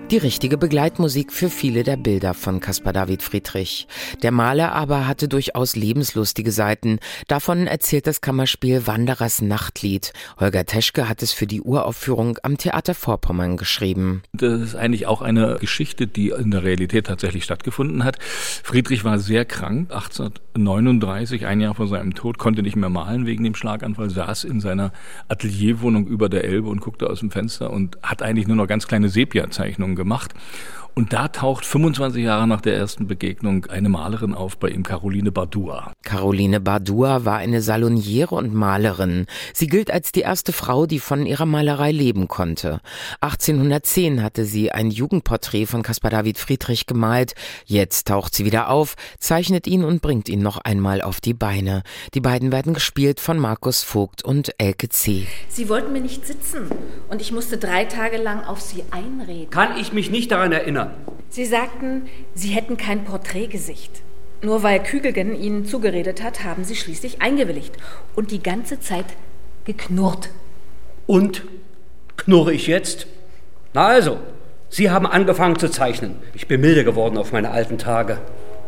[0.09, 3.89] Die richtige Begleitmusik für viele der Bilder von Caspar David Friedrich.
[4.23, 6.99] Der Maler aber hatte durchaus lebenslustige Seiten.
[7.27, 10.13] Davon erzählt das Kammerspiel Wanderers Nachtlied.
[10.39, 14.23] Holger Teschke hat es für die Uraufführung am Theater Vorpommern geschrieben.
[14.31, 18.17] Das ist eigentlich auch eine Geschichte, die in der Realität tatsächlich stattgefunden hat.
[18.23, 23.43] Friedrich war sehr krank, 1839, ein Jahr vor seinem Tod, konnte nicht mehr malen wegen
[23.43, 24.93] dem Schlaganfall, saß in seiner
[25.27, 28.87] Atelierwohnung über der Elbe und guckte aus dem Fenster und hat eigentlich nur noch ganz
[28.87, 30.33] kleine Sepia-Zeichnungen gemacht.
[30.97, 35.31] Und da taucht 25 Jahre nach der ersten Begegnung eine Malerin auf bei ihm, Caroline
[35.31, 35.93] Bardua.
[36.03, 39.27] Caroline Bardua war eine Saloniere und Malerin.
[39.53, 42.81] Sie gilt als die erste Frau, die von ihrer Malerei leben konnte.
[43.21, 47.35] 1810 hatte sie ein Jugendporträt von Caspar David Friedrich gemalt.
[47.67, 51.83] Jetzt taucht sie wieder auf, zeichnet ihn und bringt ihn noch einmal auf die Beine.
[52.15, 55.27] Die beiden werden gespielt von Markus Vogt und Elke C.
[55.47, 56.71] Sie wollten mir nicht sitzen
[57.11, 59.51] und ich musste drei Tage lang auf sie einreden.
[59.51, 60.86] Kann ich mich nicht daran erinnern?
[61.29, 64.01] Sie sagten, Sie hätten kein Porträtgesicht.
[64.41, 67.75] Nur weil Kügelgen Ihnen zugeredet hat, haben Sie schließlich eingewilligt
[68.15, 69.05] und die ganze Zeit
[69.65, 70.29] geknurrt.
[71.07, 71.43] Und?
[72.17, 73.07] Knurre ich jetzt?
[73.73, 74.19] Na also,
[74.69, 76.15] Sie haben angefangen zu zeichnen.
[76.33, 78.19] Ich bin milde geworden auf meine alten Tage.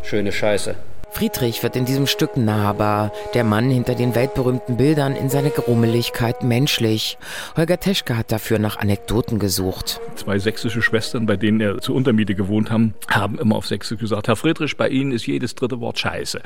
[0.01, 0.75] Schöne Scheiße.
[1.11, 6.43] Friedrich wird in diesem Stück nahbar, der Mann hinter den weltberühmten Bildern in seiner Grummeligkeit
[6.43, 7.17] menschlich.
[7.57, 9.99] Holger Teschke hat dafür nach Anekdoten gesucht.
[10.15, 14.27] Zwei sächsische Schwestern, bei denen er zur Untermiete gewohnt haben, haben immer auf Sächsisch gesagt,
[14.27, 16.41] Herr Friedrich, bei Ihnen ist jedes dritte Wort Scheiße.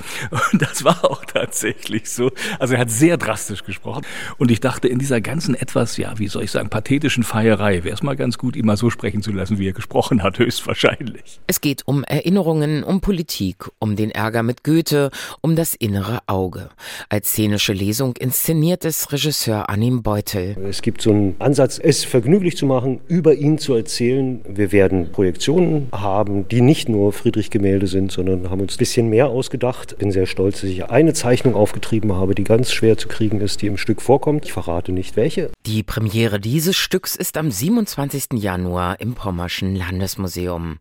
[0.52, 2.32] Und das war auch tatsächlich so.
[2.60, 4.06] Also er hat sehr drastisch gesprochen.
[4.38, 7.94] Und ich dachte, in dieser ganzen etwas, ja, wie soll ich sagen, pathetischen Feierei wäre
[7.94, 11.40] es mal ganz gut, ihn mal so sprechen zu lassen, wie er gesprochen hat, höchstwahrscheinlich.
[11.48, 15.10] Es geht um Erinnerungen, um Politik, um den Ärger mit mit Goethe
[15.42, 16.70] um das innere Auge.
[17.10, 20.56] Als szenische Lesung inszeniert es Regisseur Arnim Beutel.
[20.70, 24.42] Es gibt so einen Ansatz, es vergnüglich zu machen, über ihn zu erzählen.
[24.48, 29.30] Wir werden Projektionen haben, die nicht nur Friedrich-Gemälde sind, sondern haben uns ein bisschen mehr
[29.30, 29.98] ausgedacht.
[29.98, 33.64] Bin sehr stolz, dass ich eine Zeichnung aufgetrieben habe, die ganz schwer zu kriegen ist,
[33.64, 34.46] die im Stück vorkommt.
[34.46, 35.50] Ich verrate nicht welche.
[35.66, 38.34] Die Premiere dieses Stücks ist am 27.
[38.34, 40.78] Januar im Pommerschen Landesmuseum.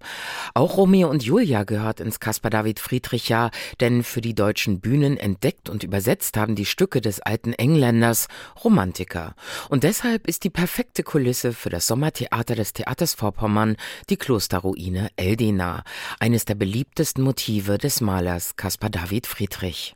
[0.52, 5.16] Auch Romeo und Julia gehört ins Caspar David Friedrich Jahr, denn für die deutschen Bühnen
[5.16, 8.28] entdeckt und übersetzt haben die Stücke des alten Engländers
[8.64, 9.34] Romantiker.
[9.68, 13.76] Und deshalb ist die perfekte Kulisse für das Sommertheater des Theaters Vorpommern
[14.10, 15.84] die Klosterruine Eldena,
[16.20, 19.94] eines der beliebtesten Motive des Malers Caspar David Friedrich.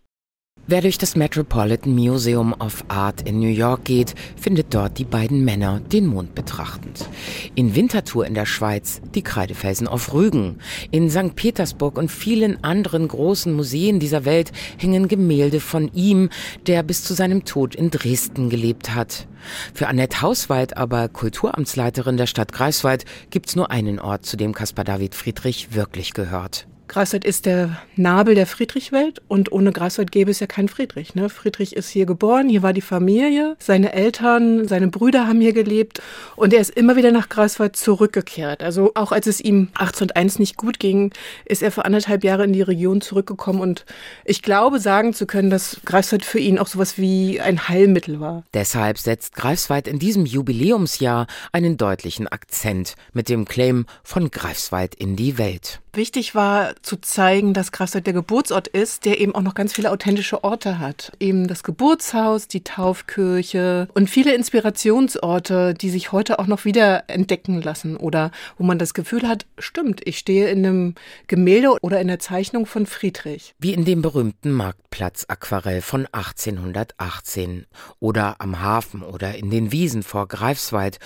[0.69, 5.45] Wer durch das Metropolitan Museum of Art in New York geht, findet dort die beiden
[5.45, 7.09] Männer den Mond betrachtend.
[7.55, 10.59] In Winterthur in der Schweiz die Kreidefelsen auf Rügen.
[10.91, 11.37] In St.
[11.37, 16.31] Petersburg und vielen anderen großen Museen dieser Welt hängen Gemälde von ihm,
[16.67, 19.29] der bis zu seinem Tod in Dresden gelebt hat.
[19.73, 24.85] Für Annette Hauswald, aber Kulturamtsleiterin der Stadt Greifswald, gibt's nur einen Ort, zu dem Caspar
[24.85, 26.67] David Friedrich wirklich gehört.
[26.89, 31.15] Greifswald ist der Nabel der Friedrichwelt und ohne Greifswald gäbe es ja keinen Friedrich.
[31.15, 31.29] Ne?
[31.29, 36.01] Friedrich ist hier geboren, hier war die Familie, seine Eltern, seine Brüder haben hier gelebt
[36.37, 38.63] und er ist immer wieder nach Greifswald zurückgekehrt.
[38.63, 41.13] Also auch als es ihm 1801 nicht gut ging,
[41.45, 43.85] ist er für anderthalb Jahre in die Region zurückgekommen und
[44.25, 48.45] ich glaube sagen zu können, dass Greifswald für ihn auch sowas wie ein Heilmittel war.
[48.55, 55.17] Deshalb setzt Greifswald in diesem Jubiläumsjahr einen deutlichen Akzent mit dem Claim von Greifswald in
[55.17, 55.81] die Welt.
[55.97, 59.91] Wichtig war zu zeigen, dass Greifswald der Geburtsort ist, der eben auch noch ganz viele
[59.91, 61.13] authentische Orte hat.
[61.21, 67.61] Eben das Geburtshaus, die Taufkirche und viele Inspirationsorte, die sich heute auch noch wieder entdecken
[67.63, 70.95] lassen oder wo man das Gefühl hat, stimmt, ich stehe in einem
[71.27, 73.55] Gemälde oder in der Zeichnung von Friedrich.
[73.59, 77.67] Wie in dem berühmten Marktplatz-Aquarell von 1818
[78.01, 80.99] oder am Hafen oder in den Wiesen vor Greifswald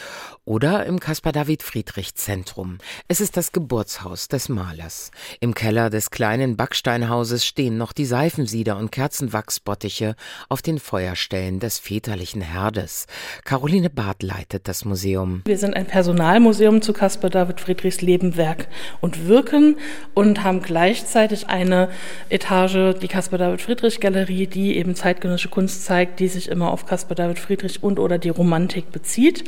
[0.45, 2.79] oder im Caspar-David-Friedrich-Zentrum.
[3.09, 5.11] Es ist das Geburtshaus des Malers.
[5.41, 10.17] Im Keller des kleinen Backsteinhauses stehen noch die Seifensieder und Kerzenwachsbottiche
[10.49, 13.07] auf den Feuerstellen des väterlichen Herdes.
[13.45, 15.43] Caroline Barth leitet das Museum.
[15.45, 18.69] Wir sind ein Personalmuseum zu Caspar David Friedrichs Leben, Werk
[19.03, 19.77] und Wirken
[20.15, 21.91] und haben gleichzeitig eine
[22.31, 26.87] Etage, die Caspar David Friedrich Galerie, die eben zeitgenössische Kunst zeigt, die sich immer auf
[26.87, 29.45] Caspar David Friedrich und oder die Romantik bezieht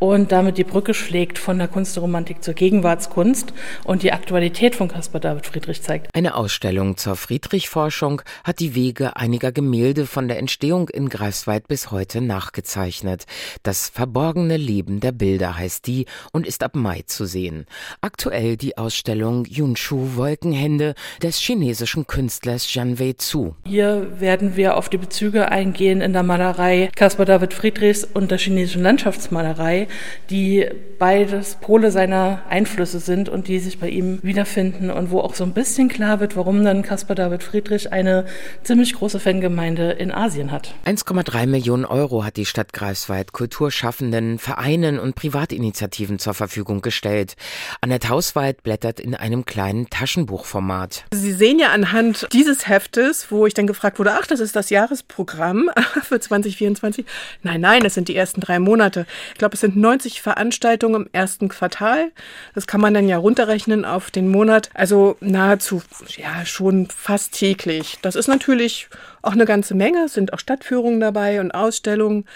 [0.00, 3.52] und damit die Brücke schlägt von der Kunst der Romantik zur Gegenwartskunst
[3.84, 5.51] und die Aktualität von Caspar David Friedrich
[5.82, 6.14] zeigt.
[6.14, 11.90] Eine Ausstellung zur Friedrich-Forschung hat die Wege einiger Gemälde von der Entstehung in Greifswald bis
[11.90, 13.24] heute nachgezeichnet.
[13.62, 17.66] Das verborgene Leben der Bilder heißt die und ist ab Mai zu sehen.
[18.00, 23.56] Aktuell die Ausstellung Yunshu Wolkenhände des chinesischen Künstlers Jian Wei Zu.
[23.66, 28.38] Hier werden wir auf die Bezüge eingehen in der Malerei Caspar David Friedrichs und der
[28.38, 29.88] chinesischen Landschaftsmalerei,
[30.30, 35.34] die beides Pole seiner Einflüsse sind und die sich bei ihm wiederfinden und wo auch
[35.34, 38.26] so ein bisschen klar wird, warum dann Caspar David Friedrich eine
[38.62, 40.74] ziemlich große Fangemeinde in Asien hat.
[40.86, 47.34] 1,3 Millionen Euro hat die Stadt Greifswald Kulturschaffenden, Vereinen und Privatinitiativen zur Verfügung gestellt.
[47.80, 51.04] Annette Hauswald blättert in einem kleinen Taschenbuchformat.
[51.12, 54.70] Sie sehen ja anhand dieses Heftes, wo ich dann gefragt wurde, ach, das ist das
[54.70, 55.70] Jahresprogramm
[56.02, 57.04] für 2024.
[57.42, 59.06] Nein, nein, das sind die ersten drei Monate.
[59.32, 62.12] Ich glaube, es sind 90 Veranstaltungen im ersten Quartal.
[62.54, 64.70] Das kann man dann ja runterrechnen auf den Monat.
[64.74, 65.82] Also nahezu,
[66.16, 67.98] ja, schon fast täglich.
[68.02, 68.88] Das ist natürlich
[69.22, 70.04] auch eine ganze Menge.
[70.04, 72.26] Es sind auch Stadtführungen dabei und Ausstellungen.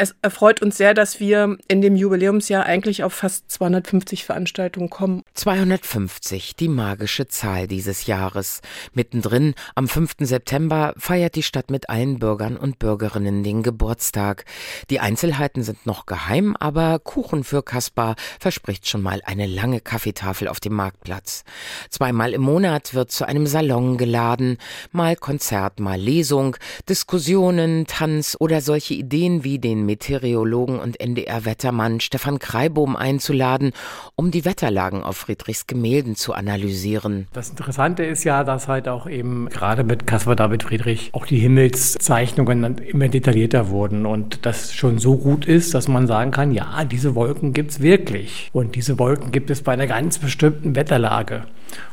[0.00, 5.24] Es erfreut uns sehr, dass wir in dem Jubiläumsjahr eigentlich auf fast 250 Veranstaltungen kommen.
[5.34, 8.60] 250, die magische Zahl dieses Jahres.
[8.92, 10.18] Mittendrin, am 5.
[10.20, 14.44] September, feiert die Stadt mit allen Bürgern und Bürgerinnen den Geburtstag.
[14.88, 20.46] Die Einzelheiten sind noch geheim, aber Kuchen für Kaspar verspricht schon mal eine lange Kaffeetafel
[20.46, 21.42] auf dem Marktplatz.
[21.90, 24.58] Zweimal im Monat wird zu einem Salon geladen,
[24.92, 26.56] mal Konzert, mal Lesung,
[26.88, 33.72] Diskussionen, Tanz oder solche Ideen wie den Meteorologen und NDR-Wettermann Stefan Kreibohm einzuladen,
[34.16, 37.26] um die Wetterlagen auf Friedrichs Gemälden zu analysieren.
[37.32, 41.38] Das Interessante ist ja, dass halt auch eben gerade mit Caspar David Friedrich auch die
[41.38, 46.84] Himmelszeichnungen immer detaillierter wurden und das schon so gut ist, dass man sagen kann, ja,
[46.84, 51.44] diese Wolken gibt es wirklich und diese Wolken gibt es bei einer ganz bestimmten Wetterlage.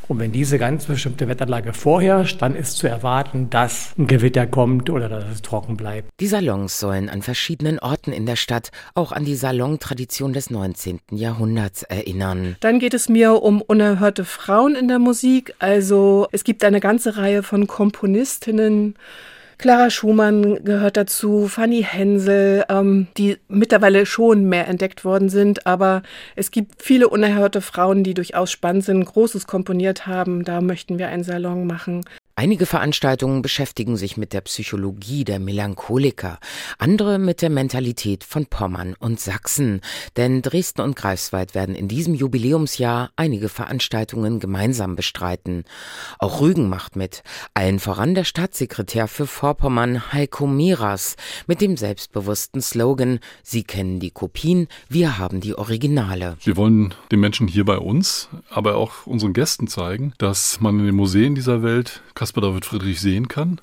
[0.07, 4.89] Und wenn diese ganz bestimmte Wetterlage vorherrscht, dann ist zu erwarten, dass ein Gewitter kommt
[4.89, 6.09] oder dass es trocken bleibt.
[6.19, 10.99] Die Salons sollen an verschiedenen Orten in der Stadt auch an die Salontradition des 19.
[11.11, 12.55] Jahrhunderts erinnern.
[12.59, 15.53] Dann geht es mir um unerhörte Frauen in der Musik.
[15.59, 18.95] Also es gibt eine ganze Reihe von Komponistinnen,
[19.57, 26.03] Clara Schumann gehört dazu, Fanny Hensel, ähm, die mittlerweile schon mehr entdeckt worden sind, aber
[26.35, 30.43] es gibt viele unerhörte Frauen, die durchaus spannend sind, Großes komponiert haben.
[30.43, 32.03] Da möchten wir einen Salon machen.
[32.37, 36.37] Einige Veranstaltungen beschäftigen sich mit der Psychologie der Melancholiker,
[36.77, 39.79] andere mit der Mentalität von Pommern und Sachsen.
[40.17, 45.63] Denn Dresden und Greifswald werden in diesem Jubiläumsjahr einige Veranstaltungen gemeinsam bestreiten.
[46.19, 51.15] Auch Rügen macht mit, allen voran der Staatssekretär für Vorpommern Heiko Miras
[51.47, 56.35] mit dem selbstbewussten Slogan Sie kennen die Kopien, wir haben die Originale.
[56.43, 60.87] Wir wollen den Menschen hier bei uns, aber auch unseren Gästen zeigen, dass man in
[60.87, 63.61] den Museen dieser Welt Caspar David Friedrich sehen kann.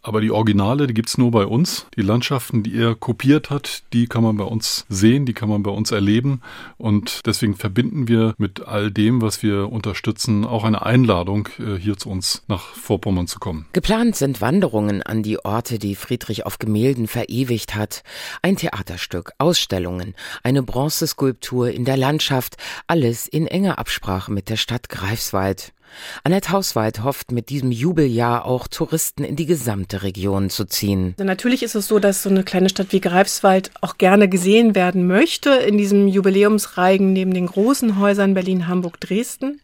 [0.00, 1.86] Aber die Originale, die gibt es nur bei uns.
[1.96, 5.64] Die Landschaften, die er kopiert hat, die kann man bei uns sehen, die kann man
[5.64, 6.42] bei uns erleben.
[6.78, 11.96] Und deswegen verbinden wir mit all dem, was wir unterstützen, auch eine Einladung, äh, hier
[11.96, 13.66] zu uns nach Vorpommern zu kommen.
[13.72, 18.04] Geplant sind Wanderungen an die Orte, die Friedrich auf Gemälden verewigt hat.
[18.42, 20.14] Ein Theaterstück, Ausstellungen,
[20.44, 22.54] eine Bronzeskulptur in der Landschaft,
[22.86, 25.72] alles in enger Absprache mit der Stadt Greifswald.
[26.24, 31.14] Annette Hauswald hofft mit diesem Jubeljahr auch Touristen in die gesamte Region zu ziehen.
[31.18, 34.74] Also natürlich ist es so, dass so eine kleine Stadt wie Greifswald auch gerne gesehen
[34.74, 39.60] werden möchte in diesem Jubiläumsreigen neben den großen Häusern Berlin, Hamburg, Dresden.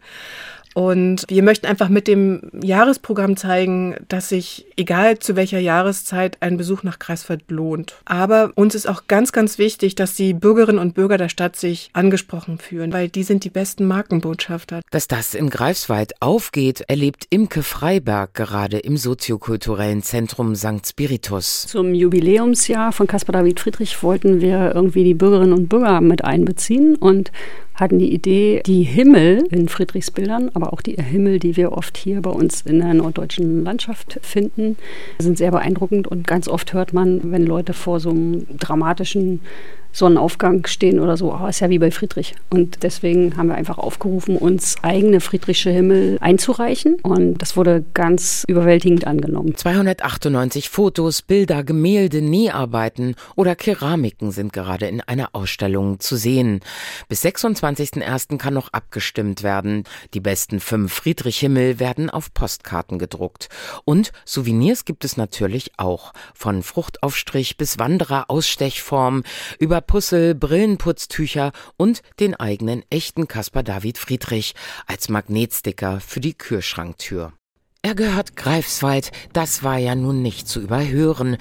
[0.75, 6.57] Und wir möchten einfach mit dem Jahresprogramm zeigen, dass sich, egal zu welcher Jahreszeit, ein
[6.57, 7.97] Besuch nach Greifswald lohnt.
[8.05, 11.91] Aber uns ist auch ganz, ganz wichtig, dass die Bürgerinnen und Bürger der Stadt sich
[11.93, 14.81] angesprochen fühlen, weil die sind die besten Markenbotschafter.
[14.91, 20.87] Dass das in Greifswald aufgeht, erlebt Imke Freiberg gerade im soziokulturellen Zentrum St.
[20.87, 21.67] Spiritus.
[21.67, 26.97] Zum Jubiläumsjahr von Caspar David Friedrich wollten wir irgendwie die Bürgerinnen und Bürger mit einbeziehen
[26.97, 27.31] und
[27.75, 32.21] hatten die Idee, die Himmel in Friedrichsbildern, aber auch die Himmel, die wir oft hier
[32.23, 34.77] bei uns in der norddeutschen Landschaft finden,
[35.19, 36.07] sind sehr beeindruckend.
[36.07, 39.41] Und ganz oft hört man, wenn Leute vor so einem dramatischen
[39.93, 41.33] Sonnenaufgang stehen oder so.
[41.33, 42.35] Oh, ist ja wie bei Friedrich.
[42.51, 46.97] Und deswegen haben wir einfach aufgerufen, uns eigene friedrichsche Himmel einzureichen.
[47.03, 49.55] Und das wurde ganz überwältigend angenommen.
[49.55, 56.61] 298 Fotos, Bilder, Gemälde, Näharbeiten oder Keramiken sind gerade in einer Ausstellung zu sehen.
[57.09, 58.39] Bis 26.01.
[58.39, 59.85] kann noch abgestimmt werden.
[60.15, 63.49] Die besten fünf Friedrich-Himmel werden auf Postkarten gedruckt.
[63.85, 66.13] Und Souvenirs gibt es natürlich auch.
[66.35, 69.23] Von Fruchtaufstrich bis Wanderer-Ausstechform
[69.59, 74.55] über Puzzle, Brillenputztücher und den eigenen echten Caspar David Friedrich
[74.87, 77.33] als Magnetsticker für die Kühlschranktür.
[77.85, 81.37] Er gehört Greifswald, das war ja nun nicht zu überhören.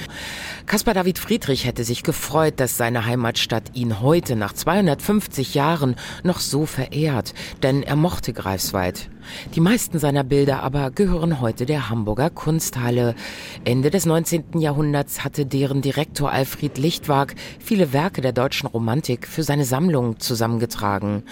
[0.65, 6.39] Caspar David Friedrich hätte sich gefreut, dass seine Heimatstadt ihn heute nach 250 Jahren noch
[6.39, 9.12] so verehrt, denn er mochte Greifswald.
[9.56, 13.15] Die meisten seiner Bilder aber gehören heute der Hamburger Kunsthalle.
[13.63, 14.60] Ende des 19.
[14.60, 21.24] Jahrhunderts hatte deren Direktor Alfred Lichtwag viele Werke der deutschen Romantik für seine Sammlung zusammengetragen.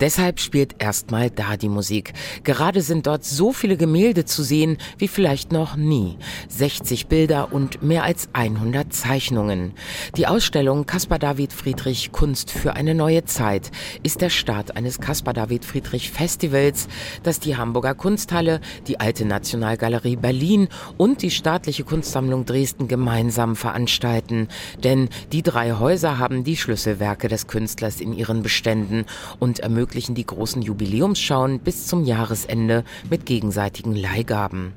[0.00, 2.12] Deshalb spielt erstmal da die Musik.
[2.44, 6.16] Gerade sind dort so viele Gemälde zu sehen wie vielleicht noch nie.
[6.48, 9.72] 60 Bilder und mehr als 100 Zeichnungen.
[10.16, 13.70] Die Ausstellung Caspar David Friedrich Kunst für eine neue Zeit
[14.02, 16.88] ist der Start eines Caspar David Friedrich Festivals,
[17.22, 24.48] das die Hamburger Kunsthalle, die Alte Nationalgalerie Berlin und die Staatliche Kunstsammlung Dresden gemeinsam veranstalten.
[24.82, 29.04] Denn die drei Häuser haben die Schlüsselwerke des Künstlers in ihren Beständen
[29.38, 34.72] und ermöglichen die großen Jubiläumsschauen bis zum Jahresende mit gegenseitigen Leihgaben.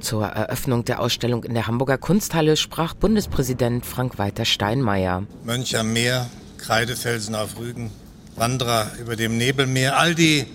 [0.00, 5.24] Zur Eröffnung der Ausstellung in der Hamburger Kunsthalle sprach Bundespräsident Frank-Walter Steinmeier.
[5.44, 7.90] Mönch am Meer, Kreidefelsen auf Rügen,
[8.36, 10.46] Wanderer über dem Nebelmeer, all die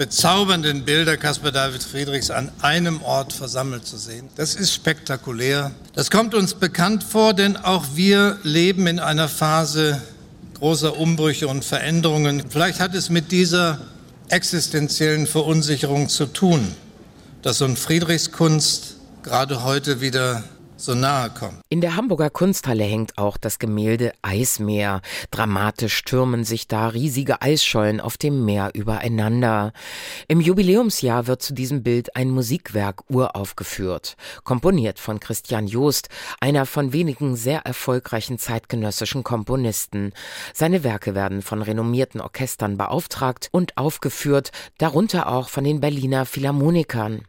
[0.00, 4.30] bezaubernden Bilder Caspar David Friedrichs an einem Ort versammelt zu sehen.
[4.34, 5.72] Das ist spektakulär.
[5.92, 10.00] Das kommt uns bekannt vor, denn auch wir leben in einer Phase
[10.54, 12.44] großer Umbrüche und Veränderungen.
[12.48, 13.78] Vielleicht hat es mit dieser
[14.30, 16.74] existenziellen Verunsicherung zu tun,
[17.42, 20.44] dass so ein Friedrichskunst gerade heute wieder
[20.84, 21.60] so nahe kommt.
[21.68, 25.02] In der Hamburger Kunsthalle hängt auch das Gemälde Eismeer.
[25.30, 29.72] Dramatisch türmen sich da riesige Eisschollen auf dem Meer übereinander.
[30.28, 36.08] Im Jubiläumsjahr wird zu diesem Bild ein Musikwerk uraufgeführt, komponiert von Christian Joost,
[36.40, 40.12] einer von wenigen sehr erfolgreichen zeitgenössischen Komponisten.
[40.54, 47.22] Seine Werke werden von renommierten Orchestern beauftragt und aufgeführt, darunter auch von den Berliner Philharmonikern.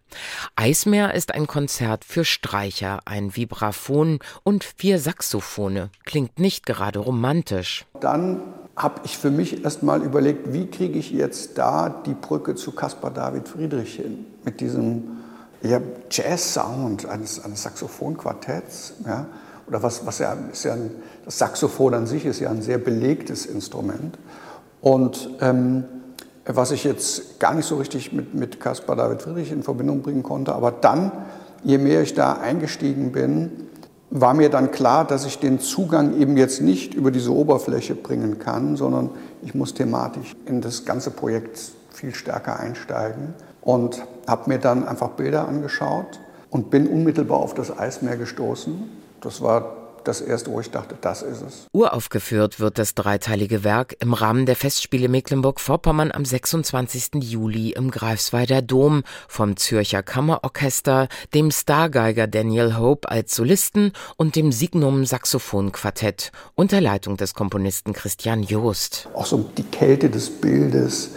[0.55, 5.89] Eismeer ist ein Konzert für Streicher, ein Vibraphon und vier Saxophone.
[6.05, 7.85] Klingt nicht gerade romantisch.
[7.99, 8.41] Dann
[8.75, 12.71] habe ich für mich erst mal überlegt, wie kriege ich jetzt da die Brücke zu
[12.71, 14.25] Caspar David Friedrich hin?
[14.45, 15.17] Mit diesem
[15.63, 18.93] ja, Jazz-Sound eines, eines Saxophonquartetts.
[19.05, 19.25] Ja?
[19.67, 20.91] Oder was, was ja, ist ja ein,
[21.25, 24.17] das Saxophon an sich ist ja ein sehr belegtes Instrument.
[24.81, 25.85] Und ähm,
[26.45, 30.23] was ich jetzt gar nicht so richtig mit, mit Caspar David Friedrich in Verbindung bringen
[30.23, 30.53] konnte.
[30.53, 31.11] Aber dann,
[31.63, 33.51] je mehr ich da eingestiegen bin,
[34.09, 38.39] war mir dann klar, dass ich den Zugang eben jetzt nicht über diese Oberfläche bringen
[38.39, 39.09] kann, sondern
[39.41, 41.59] ich muss thematisch in das ganze Projekt
[41.91, 46.19] viel stärker einsteigen und habe mir dann einfach Bilder angeschaut
[46.49, 48.89] und bin unmittelbar auf das Eismeer gestoßen.
[49.21, 51.67] Das war das erste, wo ich dachte, das ist es.
[51.71, 57.21] Uraufgeführt wird das dreiteilige Werk im Rahmen der Festspiele Mecklenburg-Vorpommern am 26.
[57.21, 64.51] Juli im Greifswalder Dom vom Zürcher Kammerorchester, dem Stargeiger Daniel Hope als Solisten und dem
[64.51, 69.09] Signum Saxophonquartett unter Leitung des Komponisten Christian Joost.
[69.13, 71.11] Auch so die Kälte des Bildes,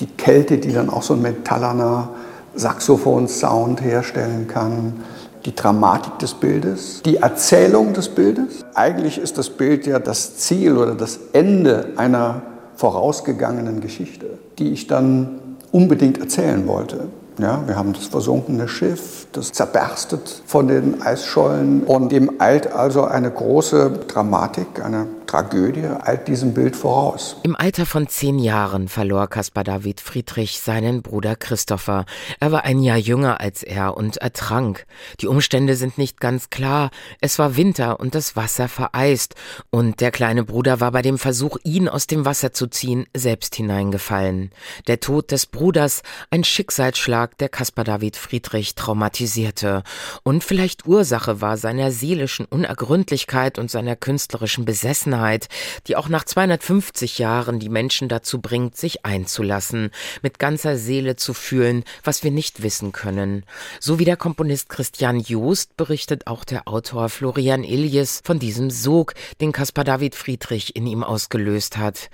[0.00, 2.14] die Kälte, die dann auch so ein metallerner
[2.54, 5.02] Saxophon-Sound herstellen kann
[5.44, 8.64] die Dramatik des Bildes, die Erzählung des Bildes.
[8.74, 12.42] Eigentlich ist das Bild ja das Ziel oder das Ende einer
[12.76, 15.40] vorausgegangenen Geschichte, die ich dann
[15.72, 17.08] unbedingt erzählen wollte.
[17.38, 23.04] Ja, wir haben das versunkene Schiff, das zerberstet von den Eisschollen und dem eilt also
[23.04, 27.36] eine große Dramatik, eine Tragödie eilt diesem Bild voraus.
[27.42, 32.04] Im Alter von zehn Jahren verlor Caspar David Friedrich seinen Bruder Christopher.
[32.38, 34.84] Er war ein Jahr jünger als er und ertrank.
[35.20, 36.90] Die Umstände sind nicht ganz klar.
[37.22, 39.34] Es war Winter und das Wasser vereist.
[39.70, 43.54] Und der kleine Bruder war bei dem Versuch, ihn aus dem Wasser zu ziehen, selbst
[43.54, 44.50] hineingefallen.
[44.86, 49.82] Der Tod des Bruders, ein Schicksalsschlag, der Caspar David Friedrich traumatisierte.
[50.24, 55.48] Und vielleicht Ursache war seiner seelischen Unergründlichkeit und seiner künstlerischen Besessenheit Offenheit,
[55.86, 59.90] die auch nach 250 Jahren die Menschen dazu bringt, sich einzulassen,
[60.22, 63.44] mit ganzer Seele zu fühlen, was wir nicht wissen können.
[63.80, 69.14] So wie der Komponist Christian Joost berichtet auch der Autor Florian Iljes von diesem Sog,
[69.40, 72.10] den Caspar David Friedrich in ihm ausgelöst hat.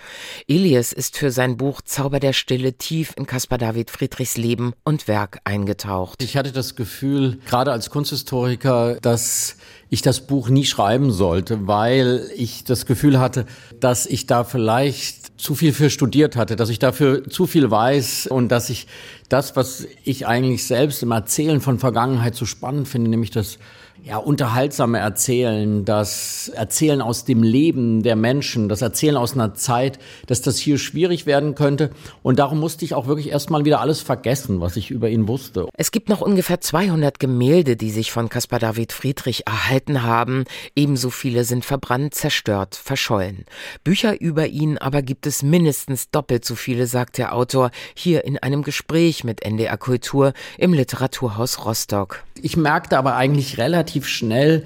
[0.46, 5.08] Iljes ist für sein Buch Zauber der Stille tief in Caspar David Friedrichs Leben und
[5.08, 6.22] Werk eingetaucht.
[6.22, 9.56] Ich hatte das Gefühl, gerade als Kunsthistoriker, dass
[9.90, 13.46] ich das Buch nie schreiben sollte, weil ich das Gefühl hatte,
[13.80, 18.26] dass ich da vielleicht zu viel für studiert hatte, dass ich dafür zu viel weiß
[18.26, 18.86] und dass ich
[19.28, 23.58] das, was ich eigentlich selbst im Erzählen von Vergangenheit so spannend finde, nämlich das
[24.04, 29.98] ja, unterhaltsame Erzählen, das Erzählen aus dem Leben der Menschen, das Erzählen aus einer Zeit,
[30.26, 31.90] dass das hier schwierig werden könnte.
[32.22, 35.66] Und darum musste ich auch wirklich erstmal wieder alles vergessen, was ich über ihn wusste.
[35.74, 40.44] Es gibt noch ungefähr 200 Gemälde, die sich von Caspar David Friedrich erhalten haben.
[40.74, 43.44] Ebenso viele sind verbrannt, zerstört, verschollen.
[43.84, 48.38] Bücher über ihn aber gibt es mindestens doppelt so viele, sagt der Autor hier in
[48.38, 52.24] einem Gespräch mit NDR Kultur im Literaturhaus Rostock.
[52.42, 54.64] Ich merkte aber eigentlich relativ schnell,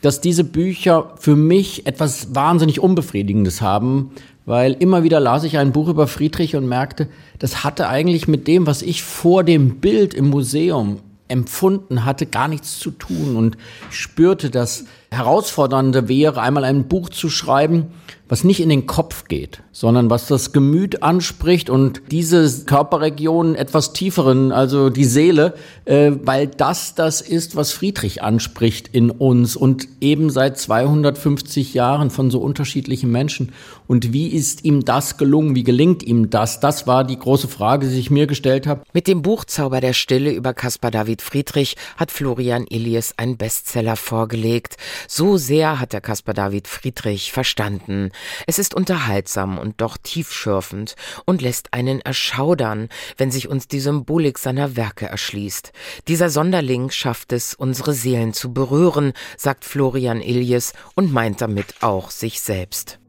[0.00, 4.10] dass diese Bücher für mich etwas wahnsinnig Unbefriedigendes haben,
[4.44, 7.08] weil immer wieder las ich ein Buch über Friedrich und merkte,
[7.38, 10.98] das hatte eigentlich mit dem, was ich vor dem Bild im Museum
[11.28, 13.36] empfunden hatte, gar nichts zu tun.
[13.36, 13.56] Und
[13.90, 17.86] spürte, das Herausfordernde wäre, einmal ein Buch zu schreiben,
[18.32, 23.92] was nicht in den Kopf geht, sondern was das Gemüt anspricht und diese Körperregionen etwas
[23.92, 25.52] tieferen, also die Seele,
[25.84, 32.08] äh, weil das das ist, was Friedrich anspricht in uns und eben seit 250 Jahren
[32.08, 33.52] von so unterschiedlichen Menschen.
[33.86, 35.54] Und wie ist ihm das gelungen?
[35.54, 36.58] Wie gelingt ihm das?
[36.60, 38.82] Das war die große Frage, die ich mir gestellt habe.
[38.94, 43.96] Mit dem Buch Zauber der Stille über Caspar David Friedrich hat Florian Illies ein Bestseller
[43.96, 44.78] vorgelegt.
[45.06, 48.10] So sehr hat der Caspar David Friedrich verstanden.
[48.46, 54.38] Es ist unterhaltsam und doch tiefschürfend und lässt einen erschaudern, wenn sich uns die Symbolik
[54.38, 55.72] seiner Werke erschließt.
[56.08, 62.10] Dieser Sonderling schafft es, unsere Seelen zu berühren, sagt Florian Iljes und meint damit auch
[62.10, 63.01] sich selbst.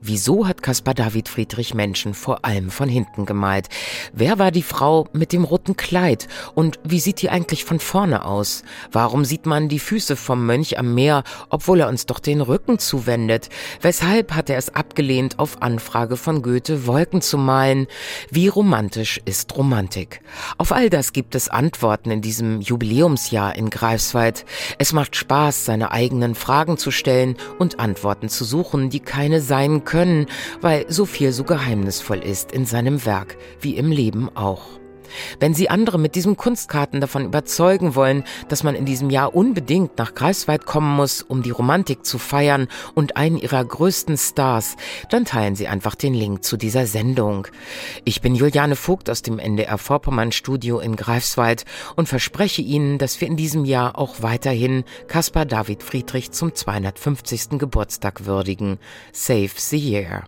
[0.00, 3.68] Wieso hat Caspar David Friedrich Menschen vor allem von hinten gemalt?
[4.12, 6.28] Wer war die Frau mit dem roten Kleid?
[6.54, 8.62] Und wie sieht die eigentlich von vorne aus?
[8.92, 12.78] Warum sieht man die Füße vom Mönch am Meer, obwohl er uns doch den Rücken
[12.78, 13.48] zuwendet?
[13.80, 17.88] Weshalb hat er es abgelehnt, auf Anfrage von Goethe Wolken zu malen?
[18.30, 20.20] Wie romantisch ist Romantik?
[20.58, 24.44] Auf all das gibt es Antworten in diesem Jubiläumsjahr in Greifswald.
[24.78, 29.82] Es macht Spaß, seine eigenen Fragen zu stellen und Antworten zu suchen, die keine sein
[29.88, 30.26] können,
[30.60, 34.77] weil so viel so geheimnisvoll ist in seinem Werk wie im Leben auch.
[35.40, 39.98] Wenn Sie andere mit diesem Kunstkarten davon überzeugen wollen, dass man in diesem Jahr unbedingt
[39.98, 44.76] nach Greifswald kommen muss, um die Romantik zu feiern und einen ihrer größten Stars,
[45.10, 47.48] dann teilen Sie einfach den Link zu dieser Sendung.
[48.04, 51.64] Ich bin Juliane Vogt aus dem NDR Vorpommern Studio in Greifswald
[51.96, 57.58] und verspreche Ihnen, dass wir in diesem Jahr auch weiterhin Caspar David Friedrich zum 250.
[57.58, 58.78] Geburtstag würdigen.
[59.12, 60.24] Save the Year.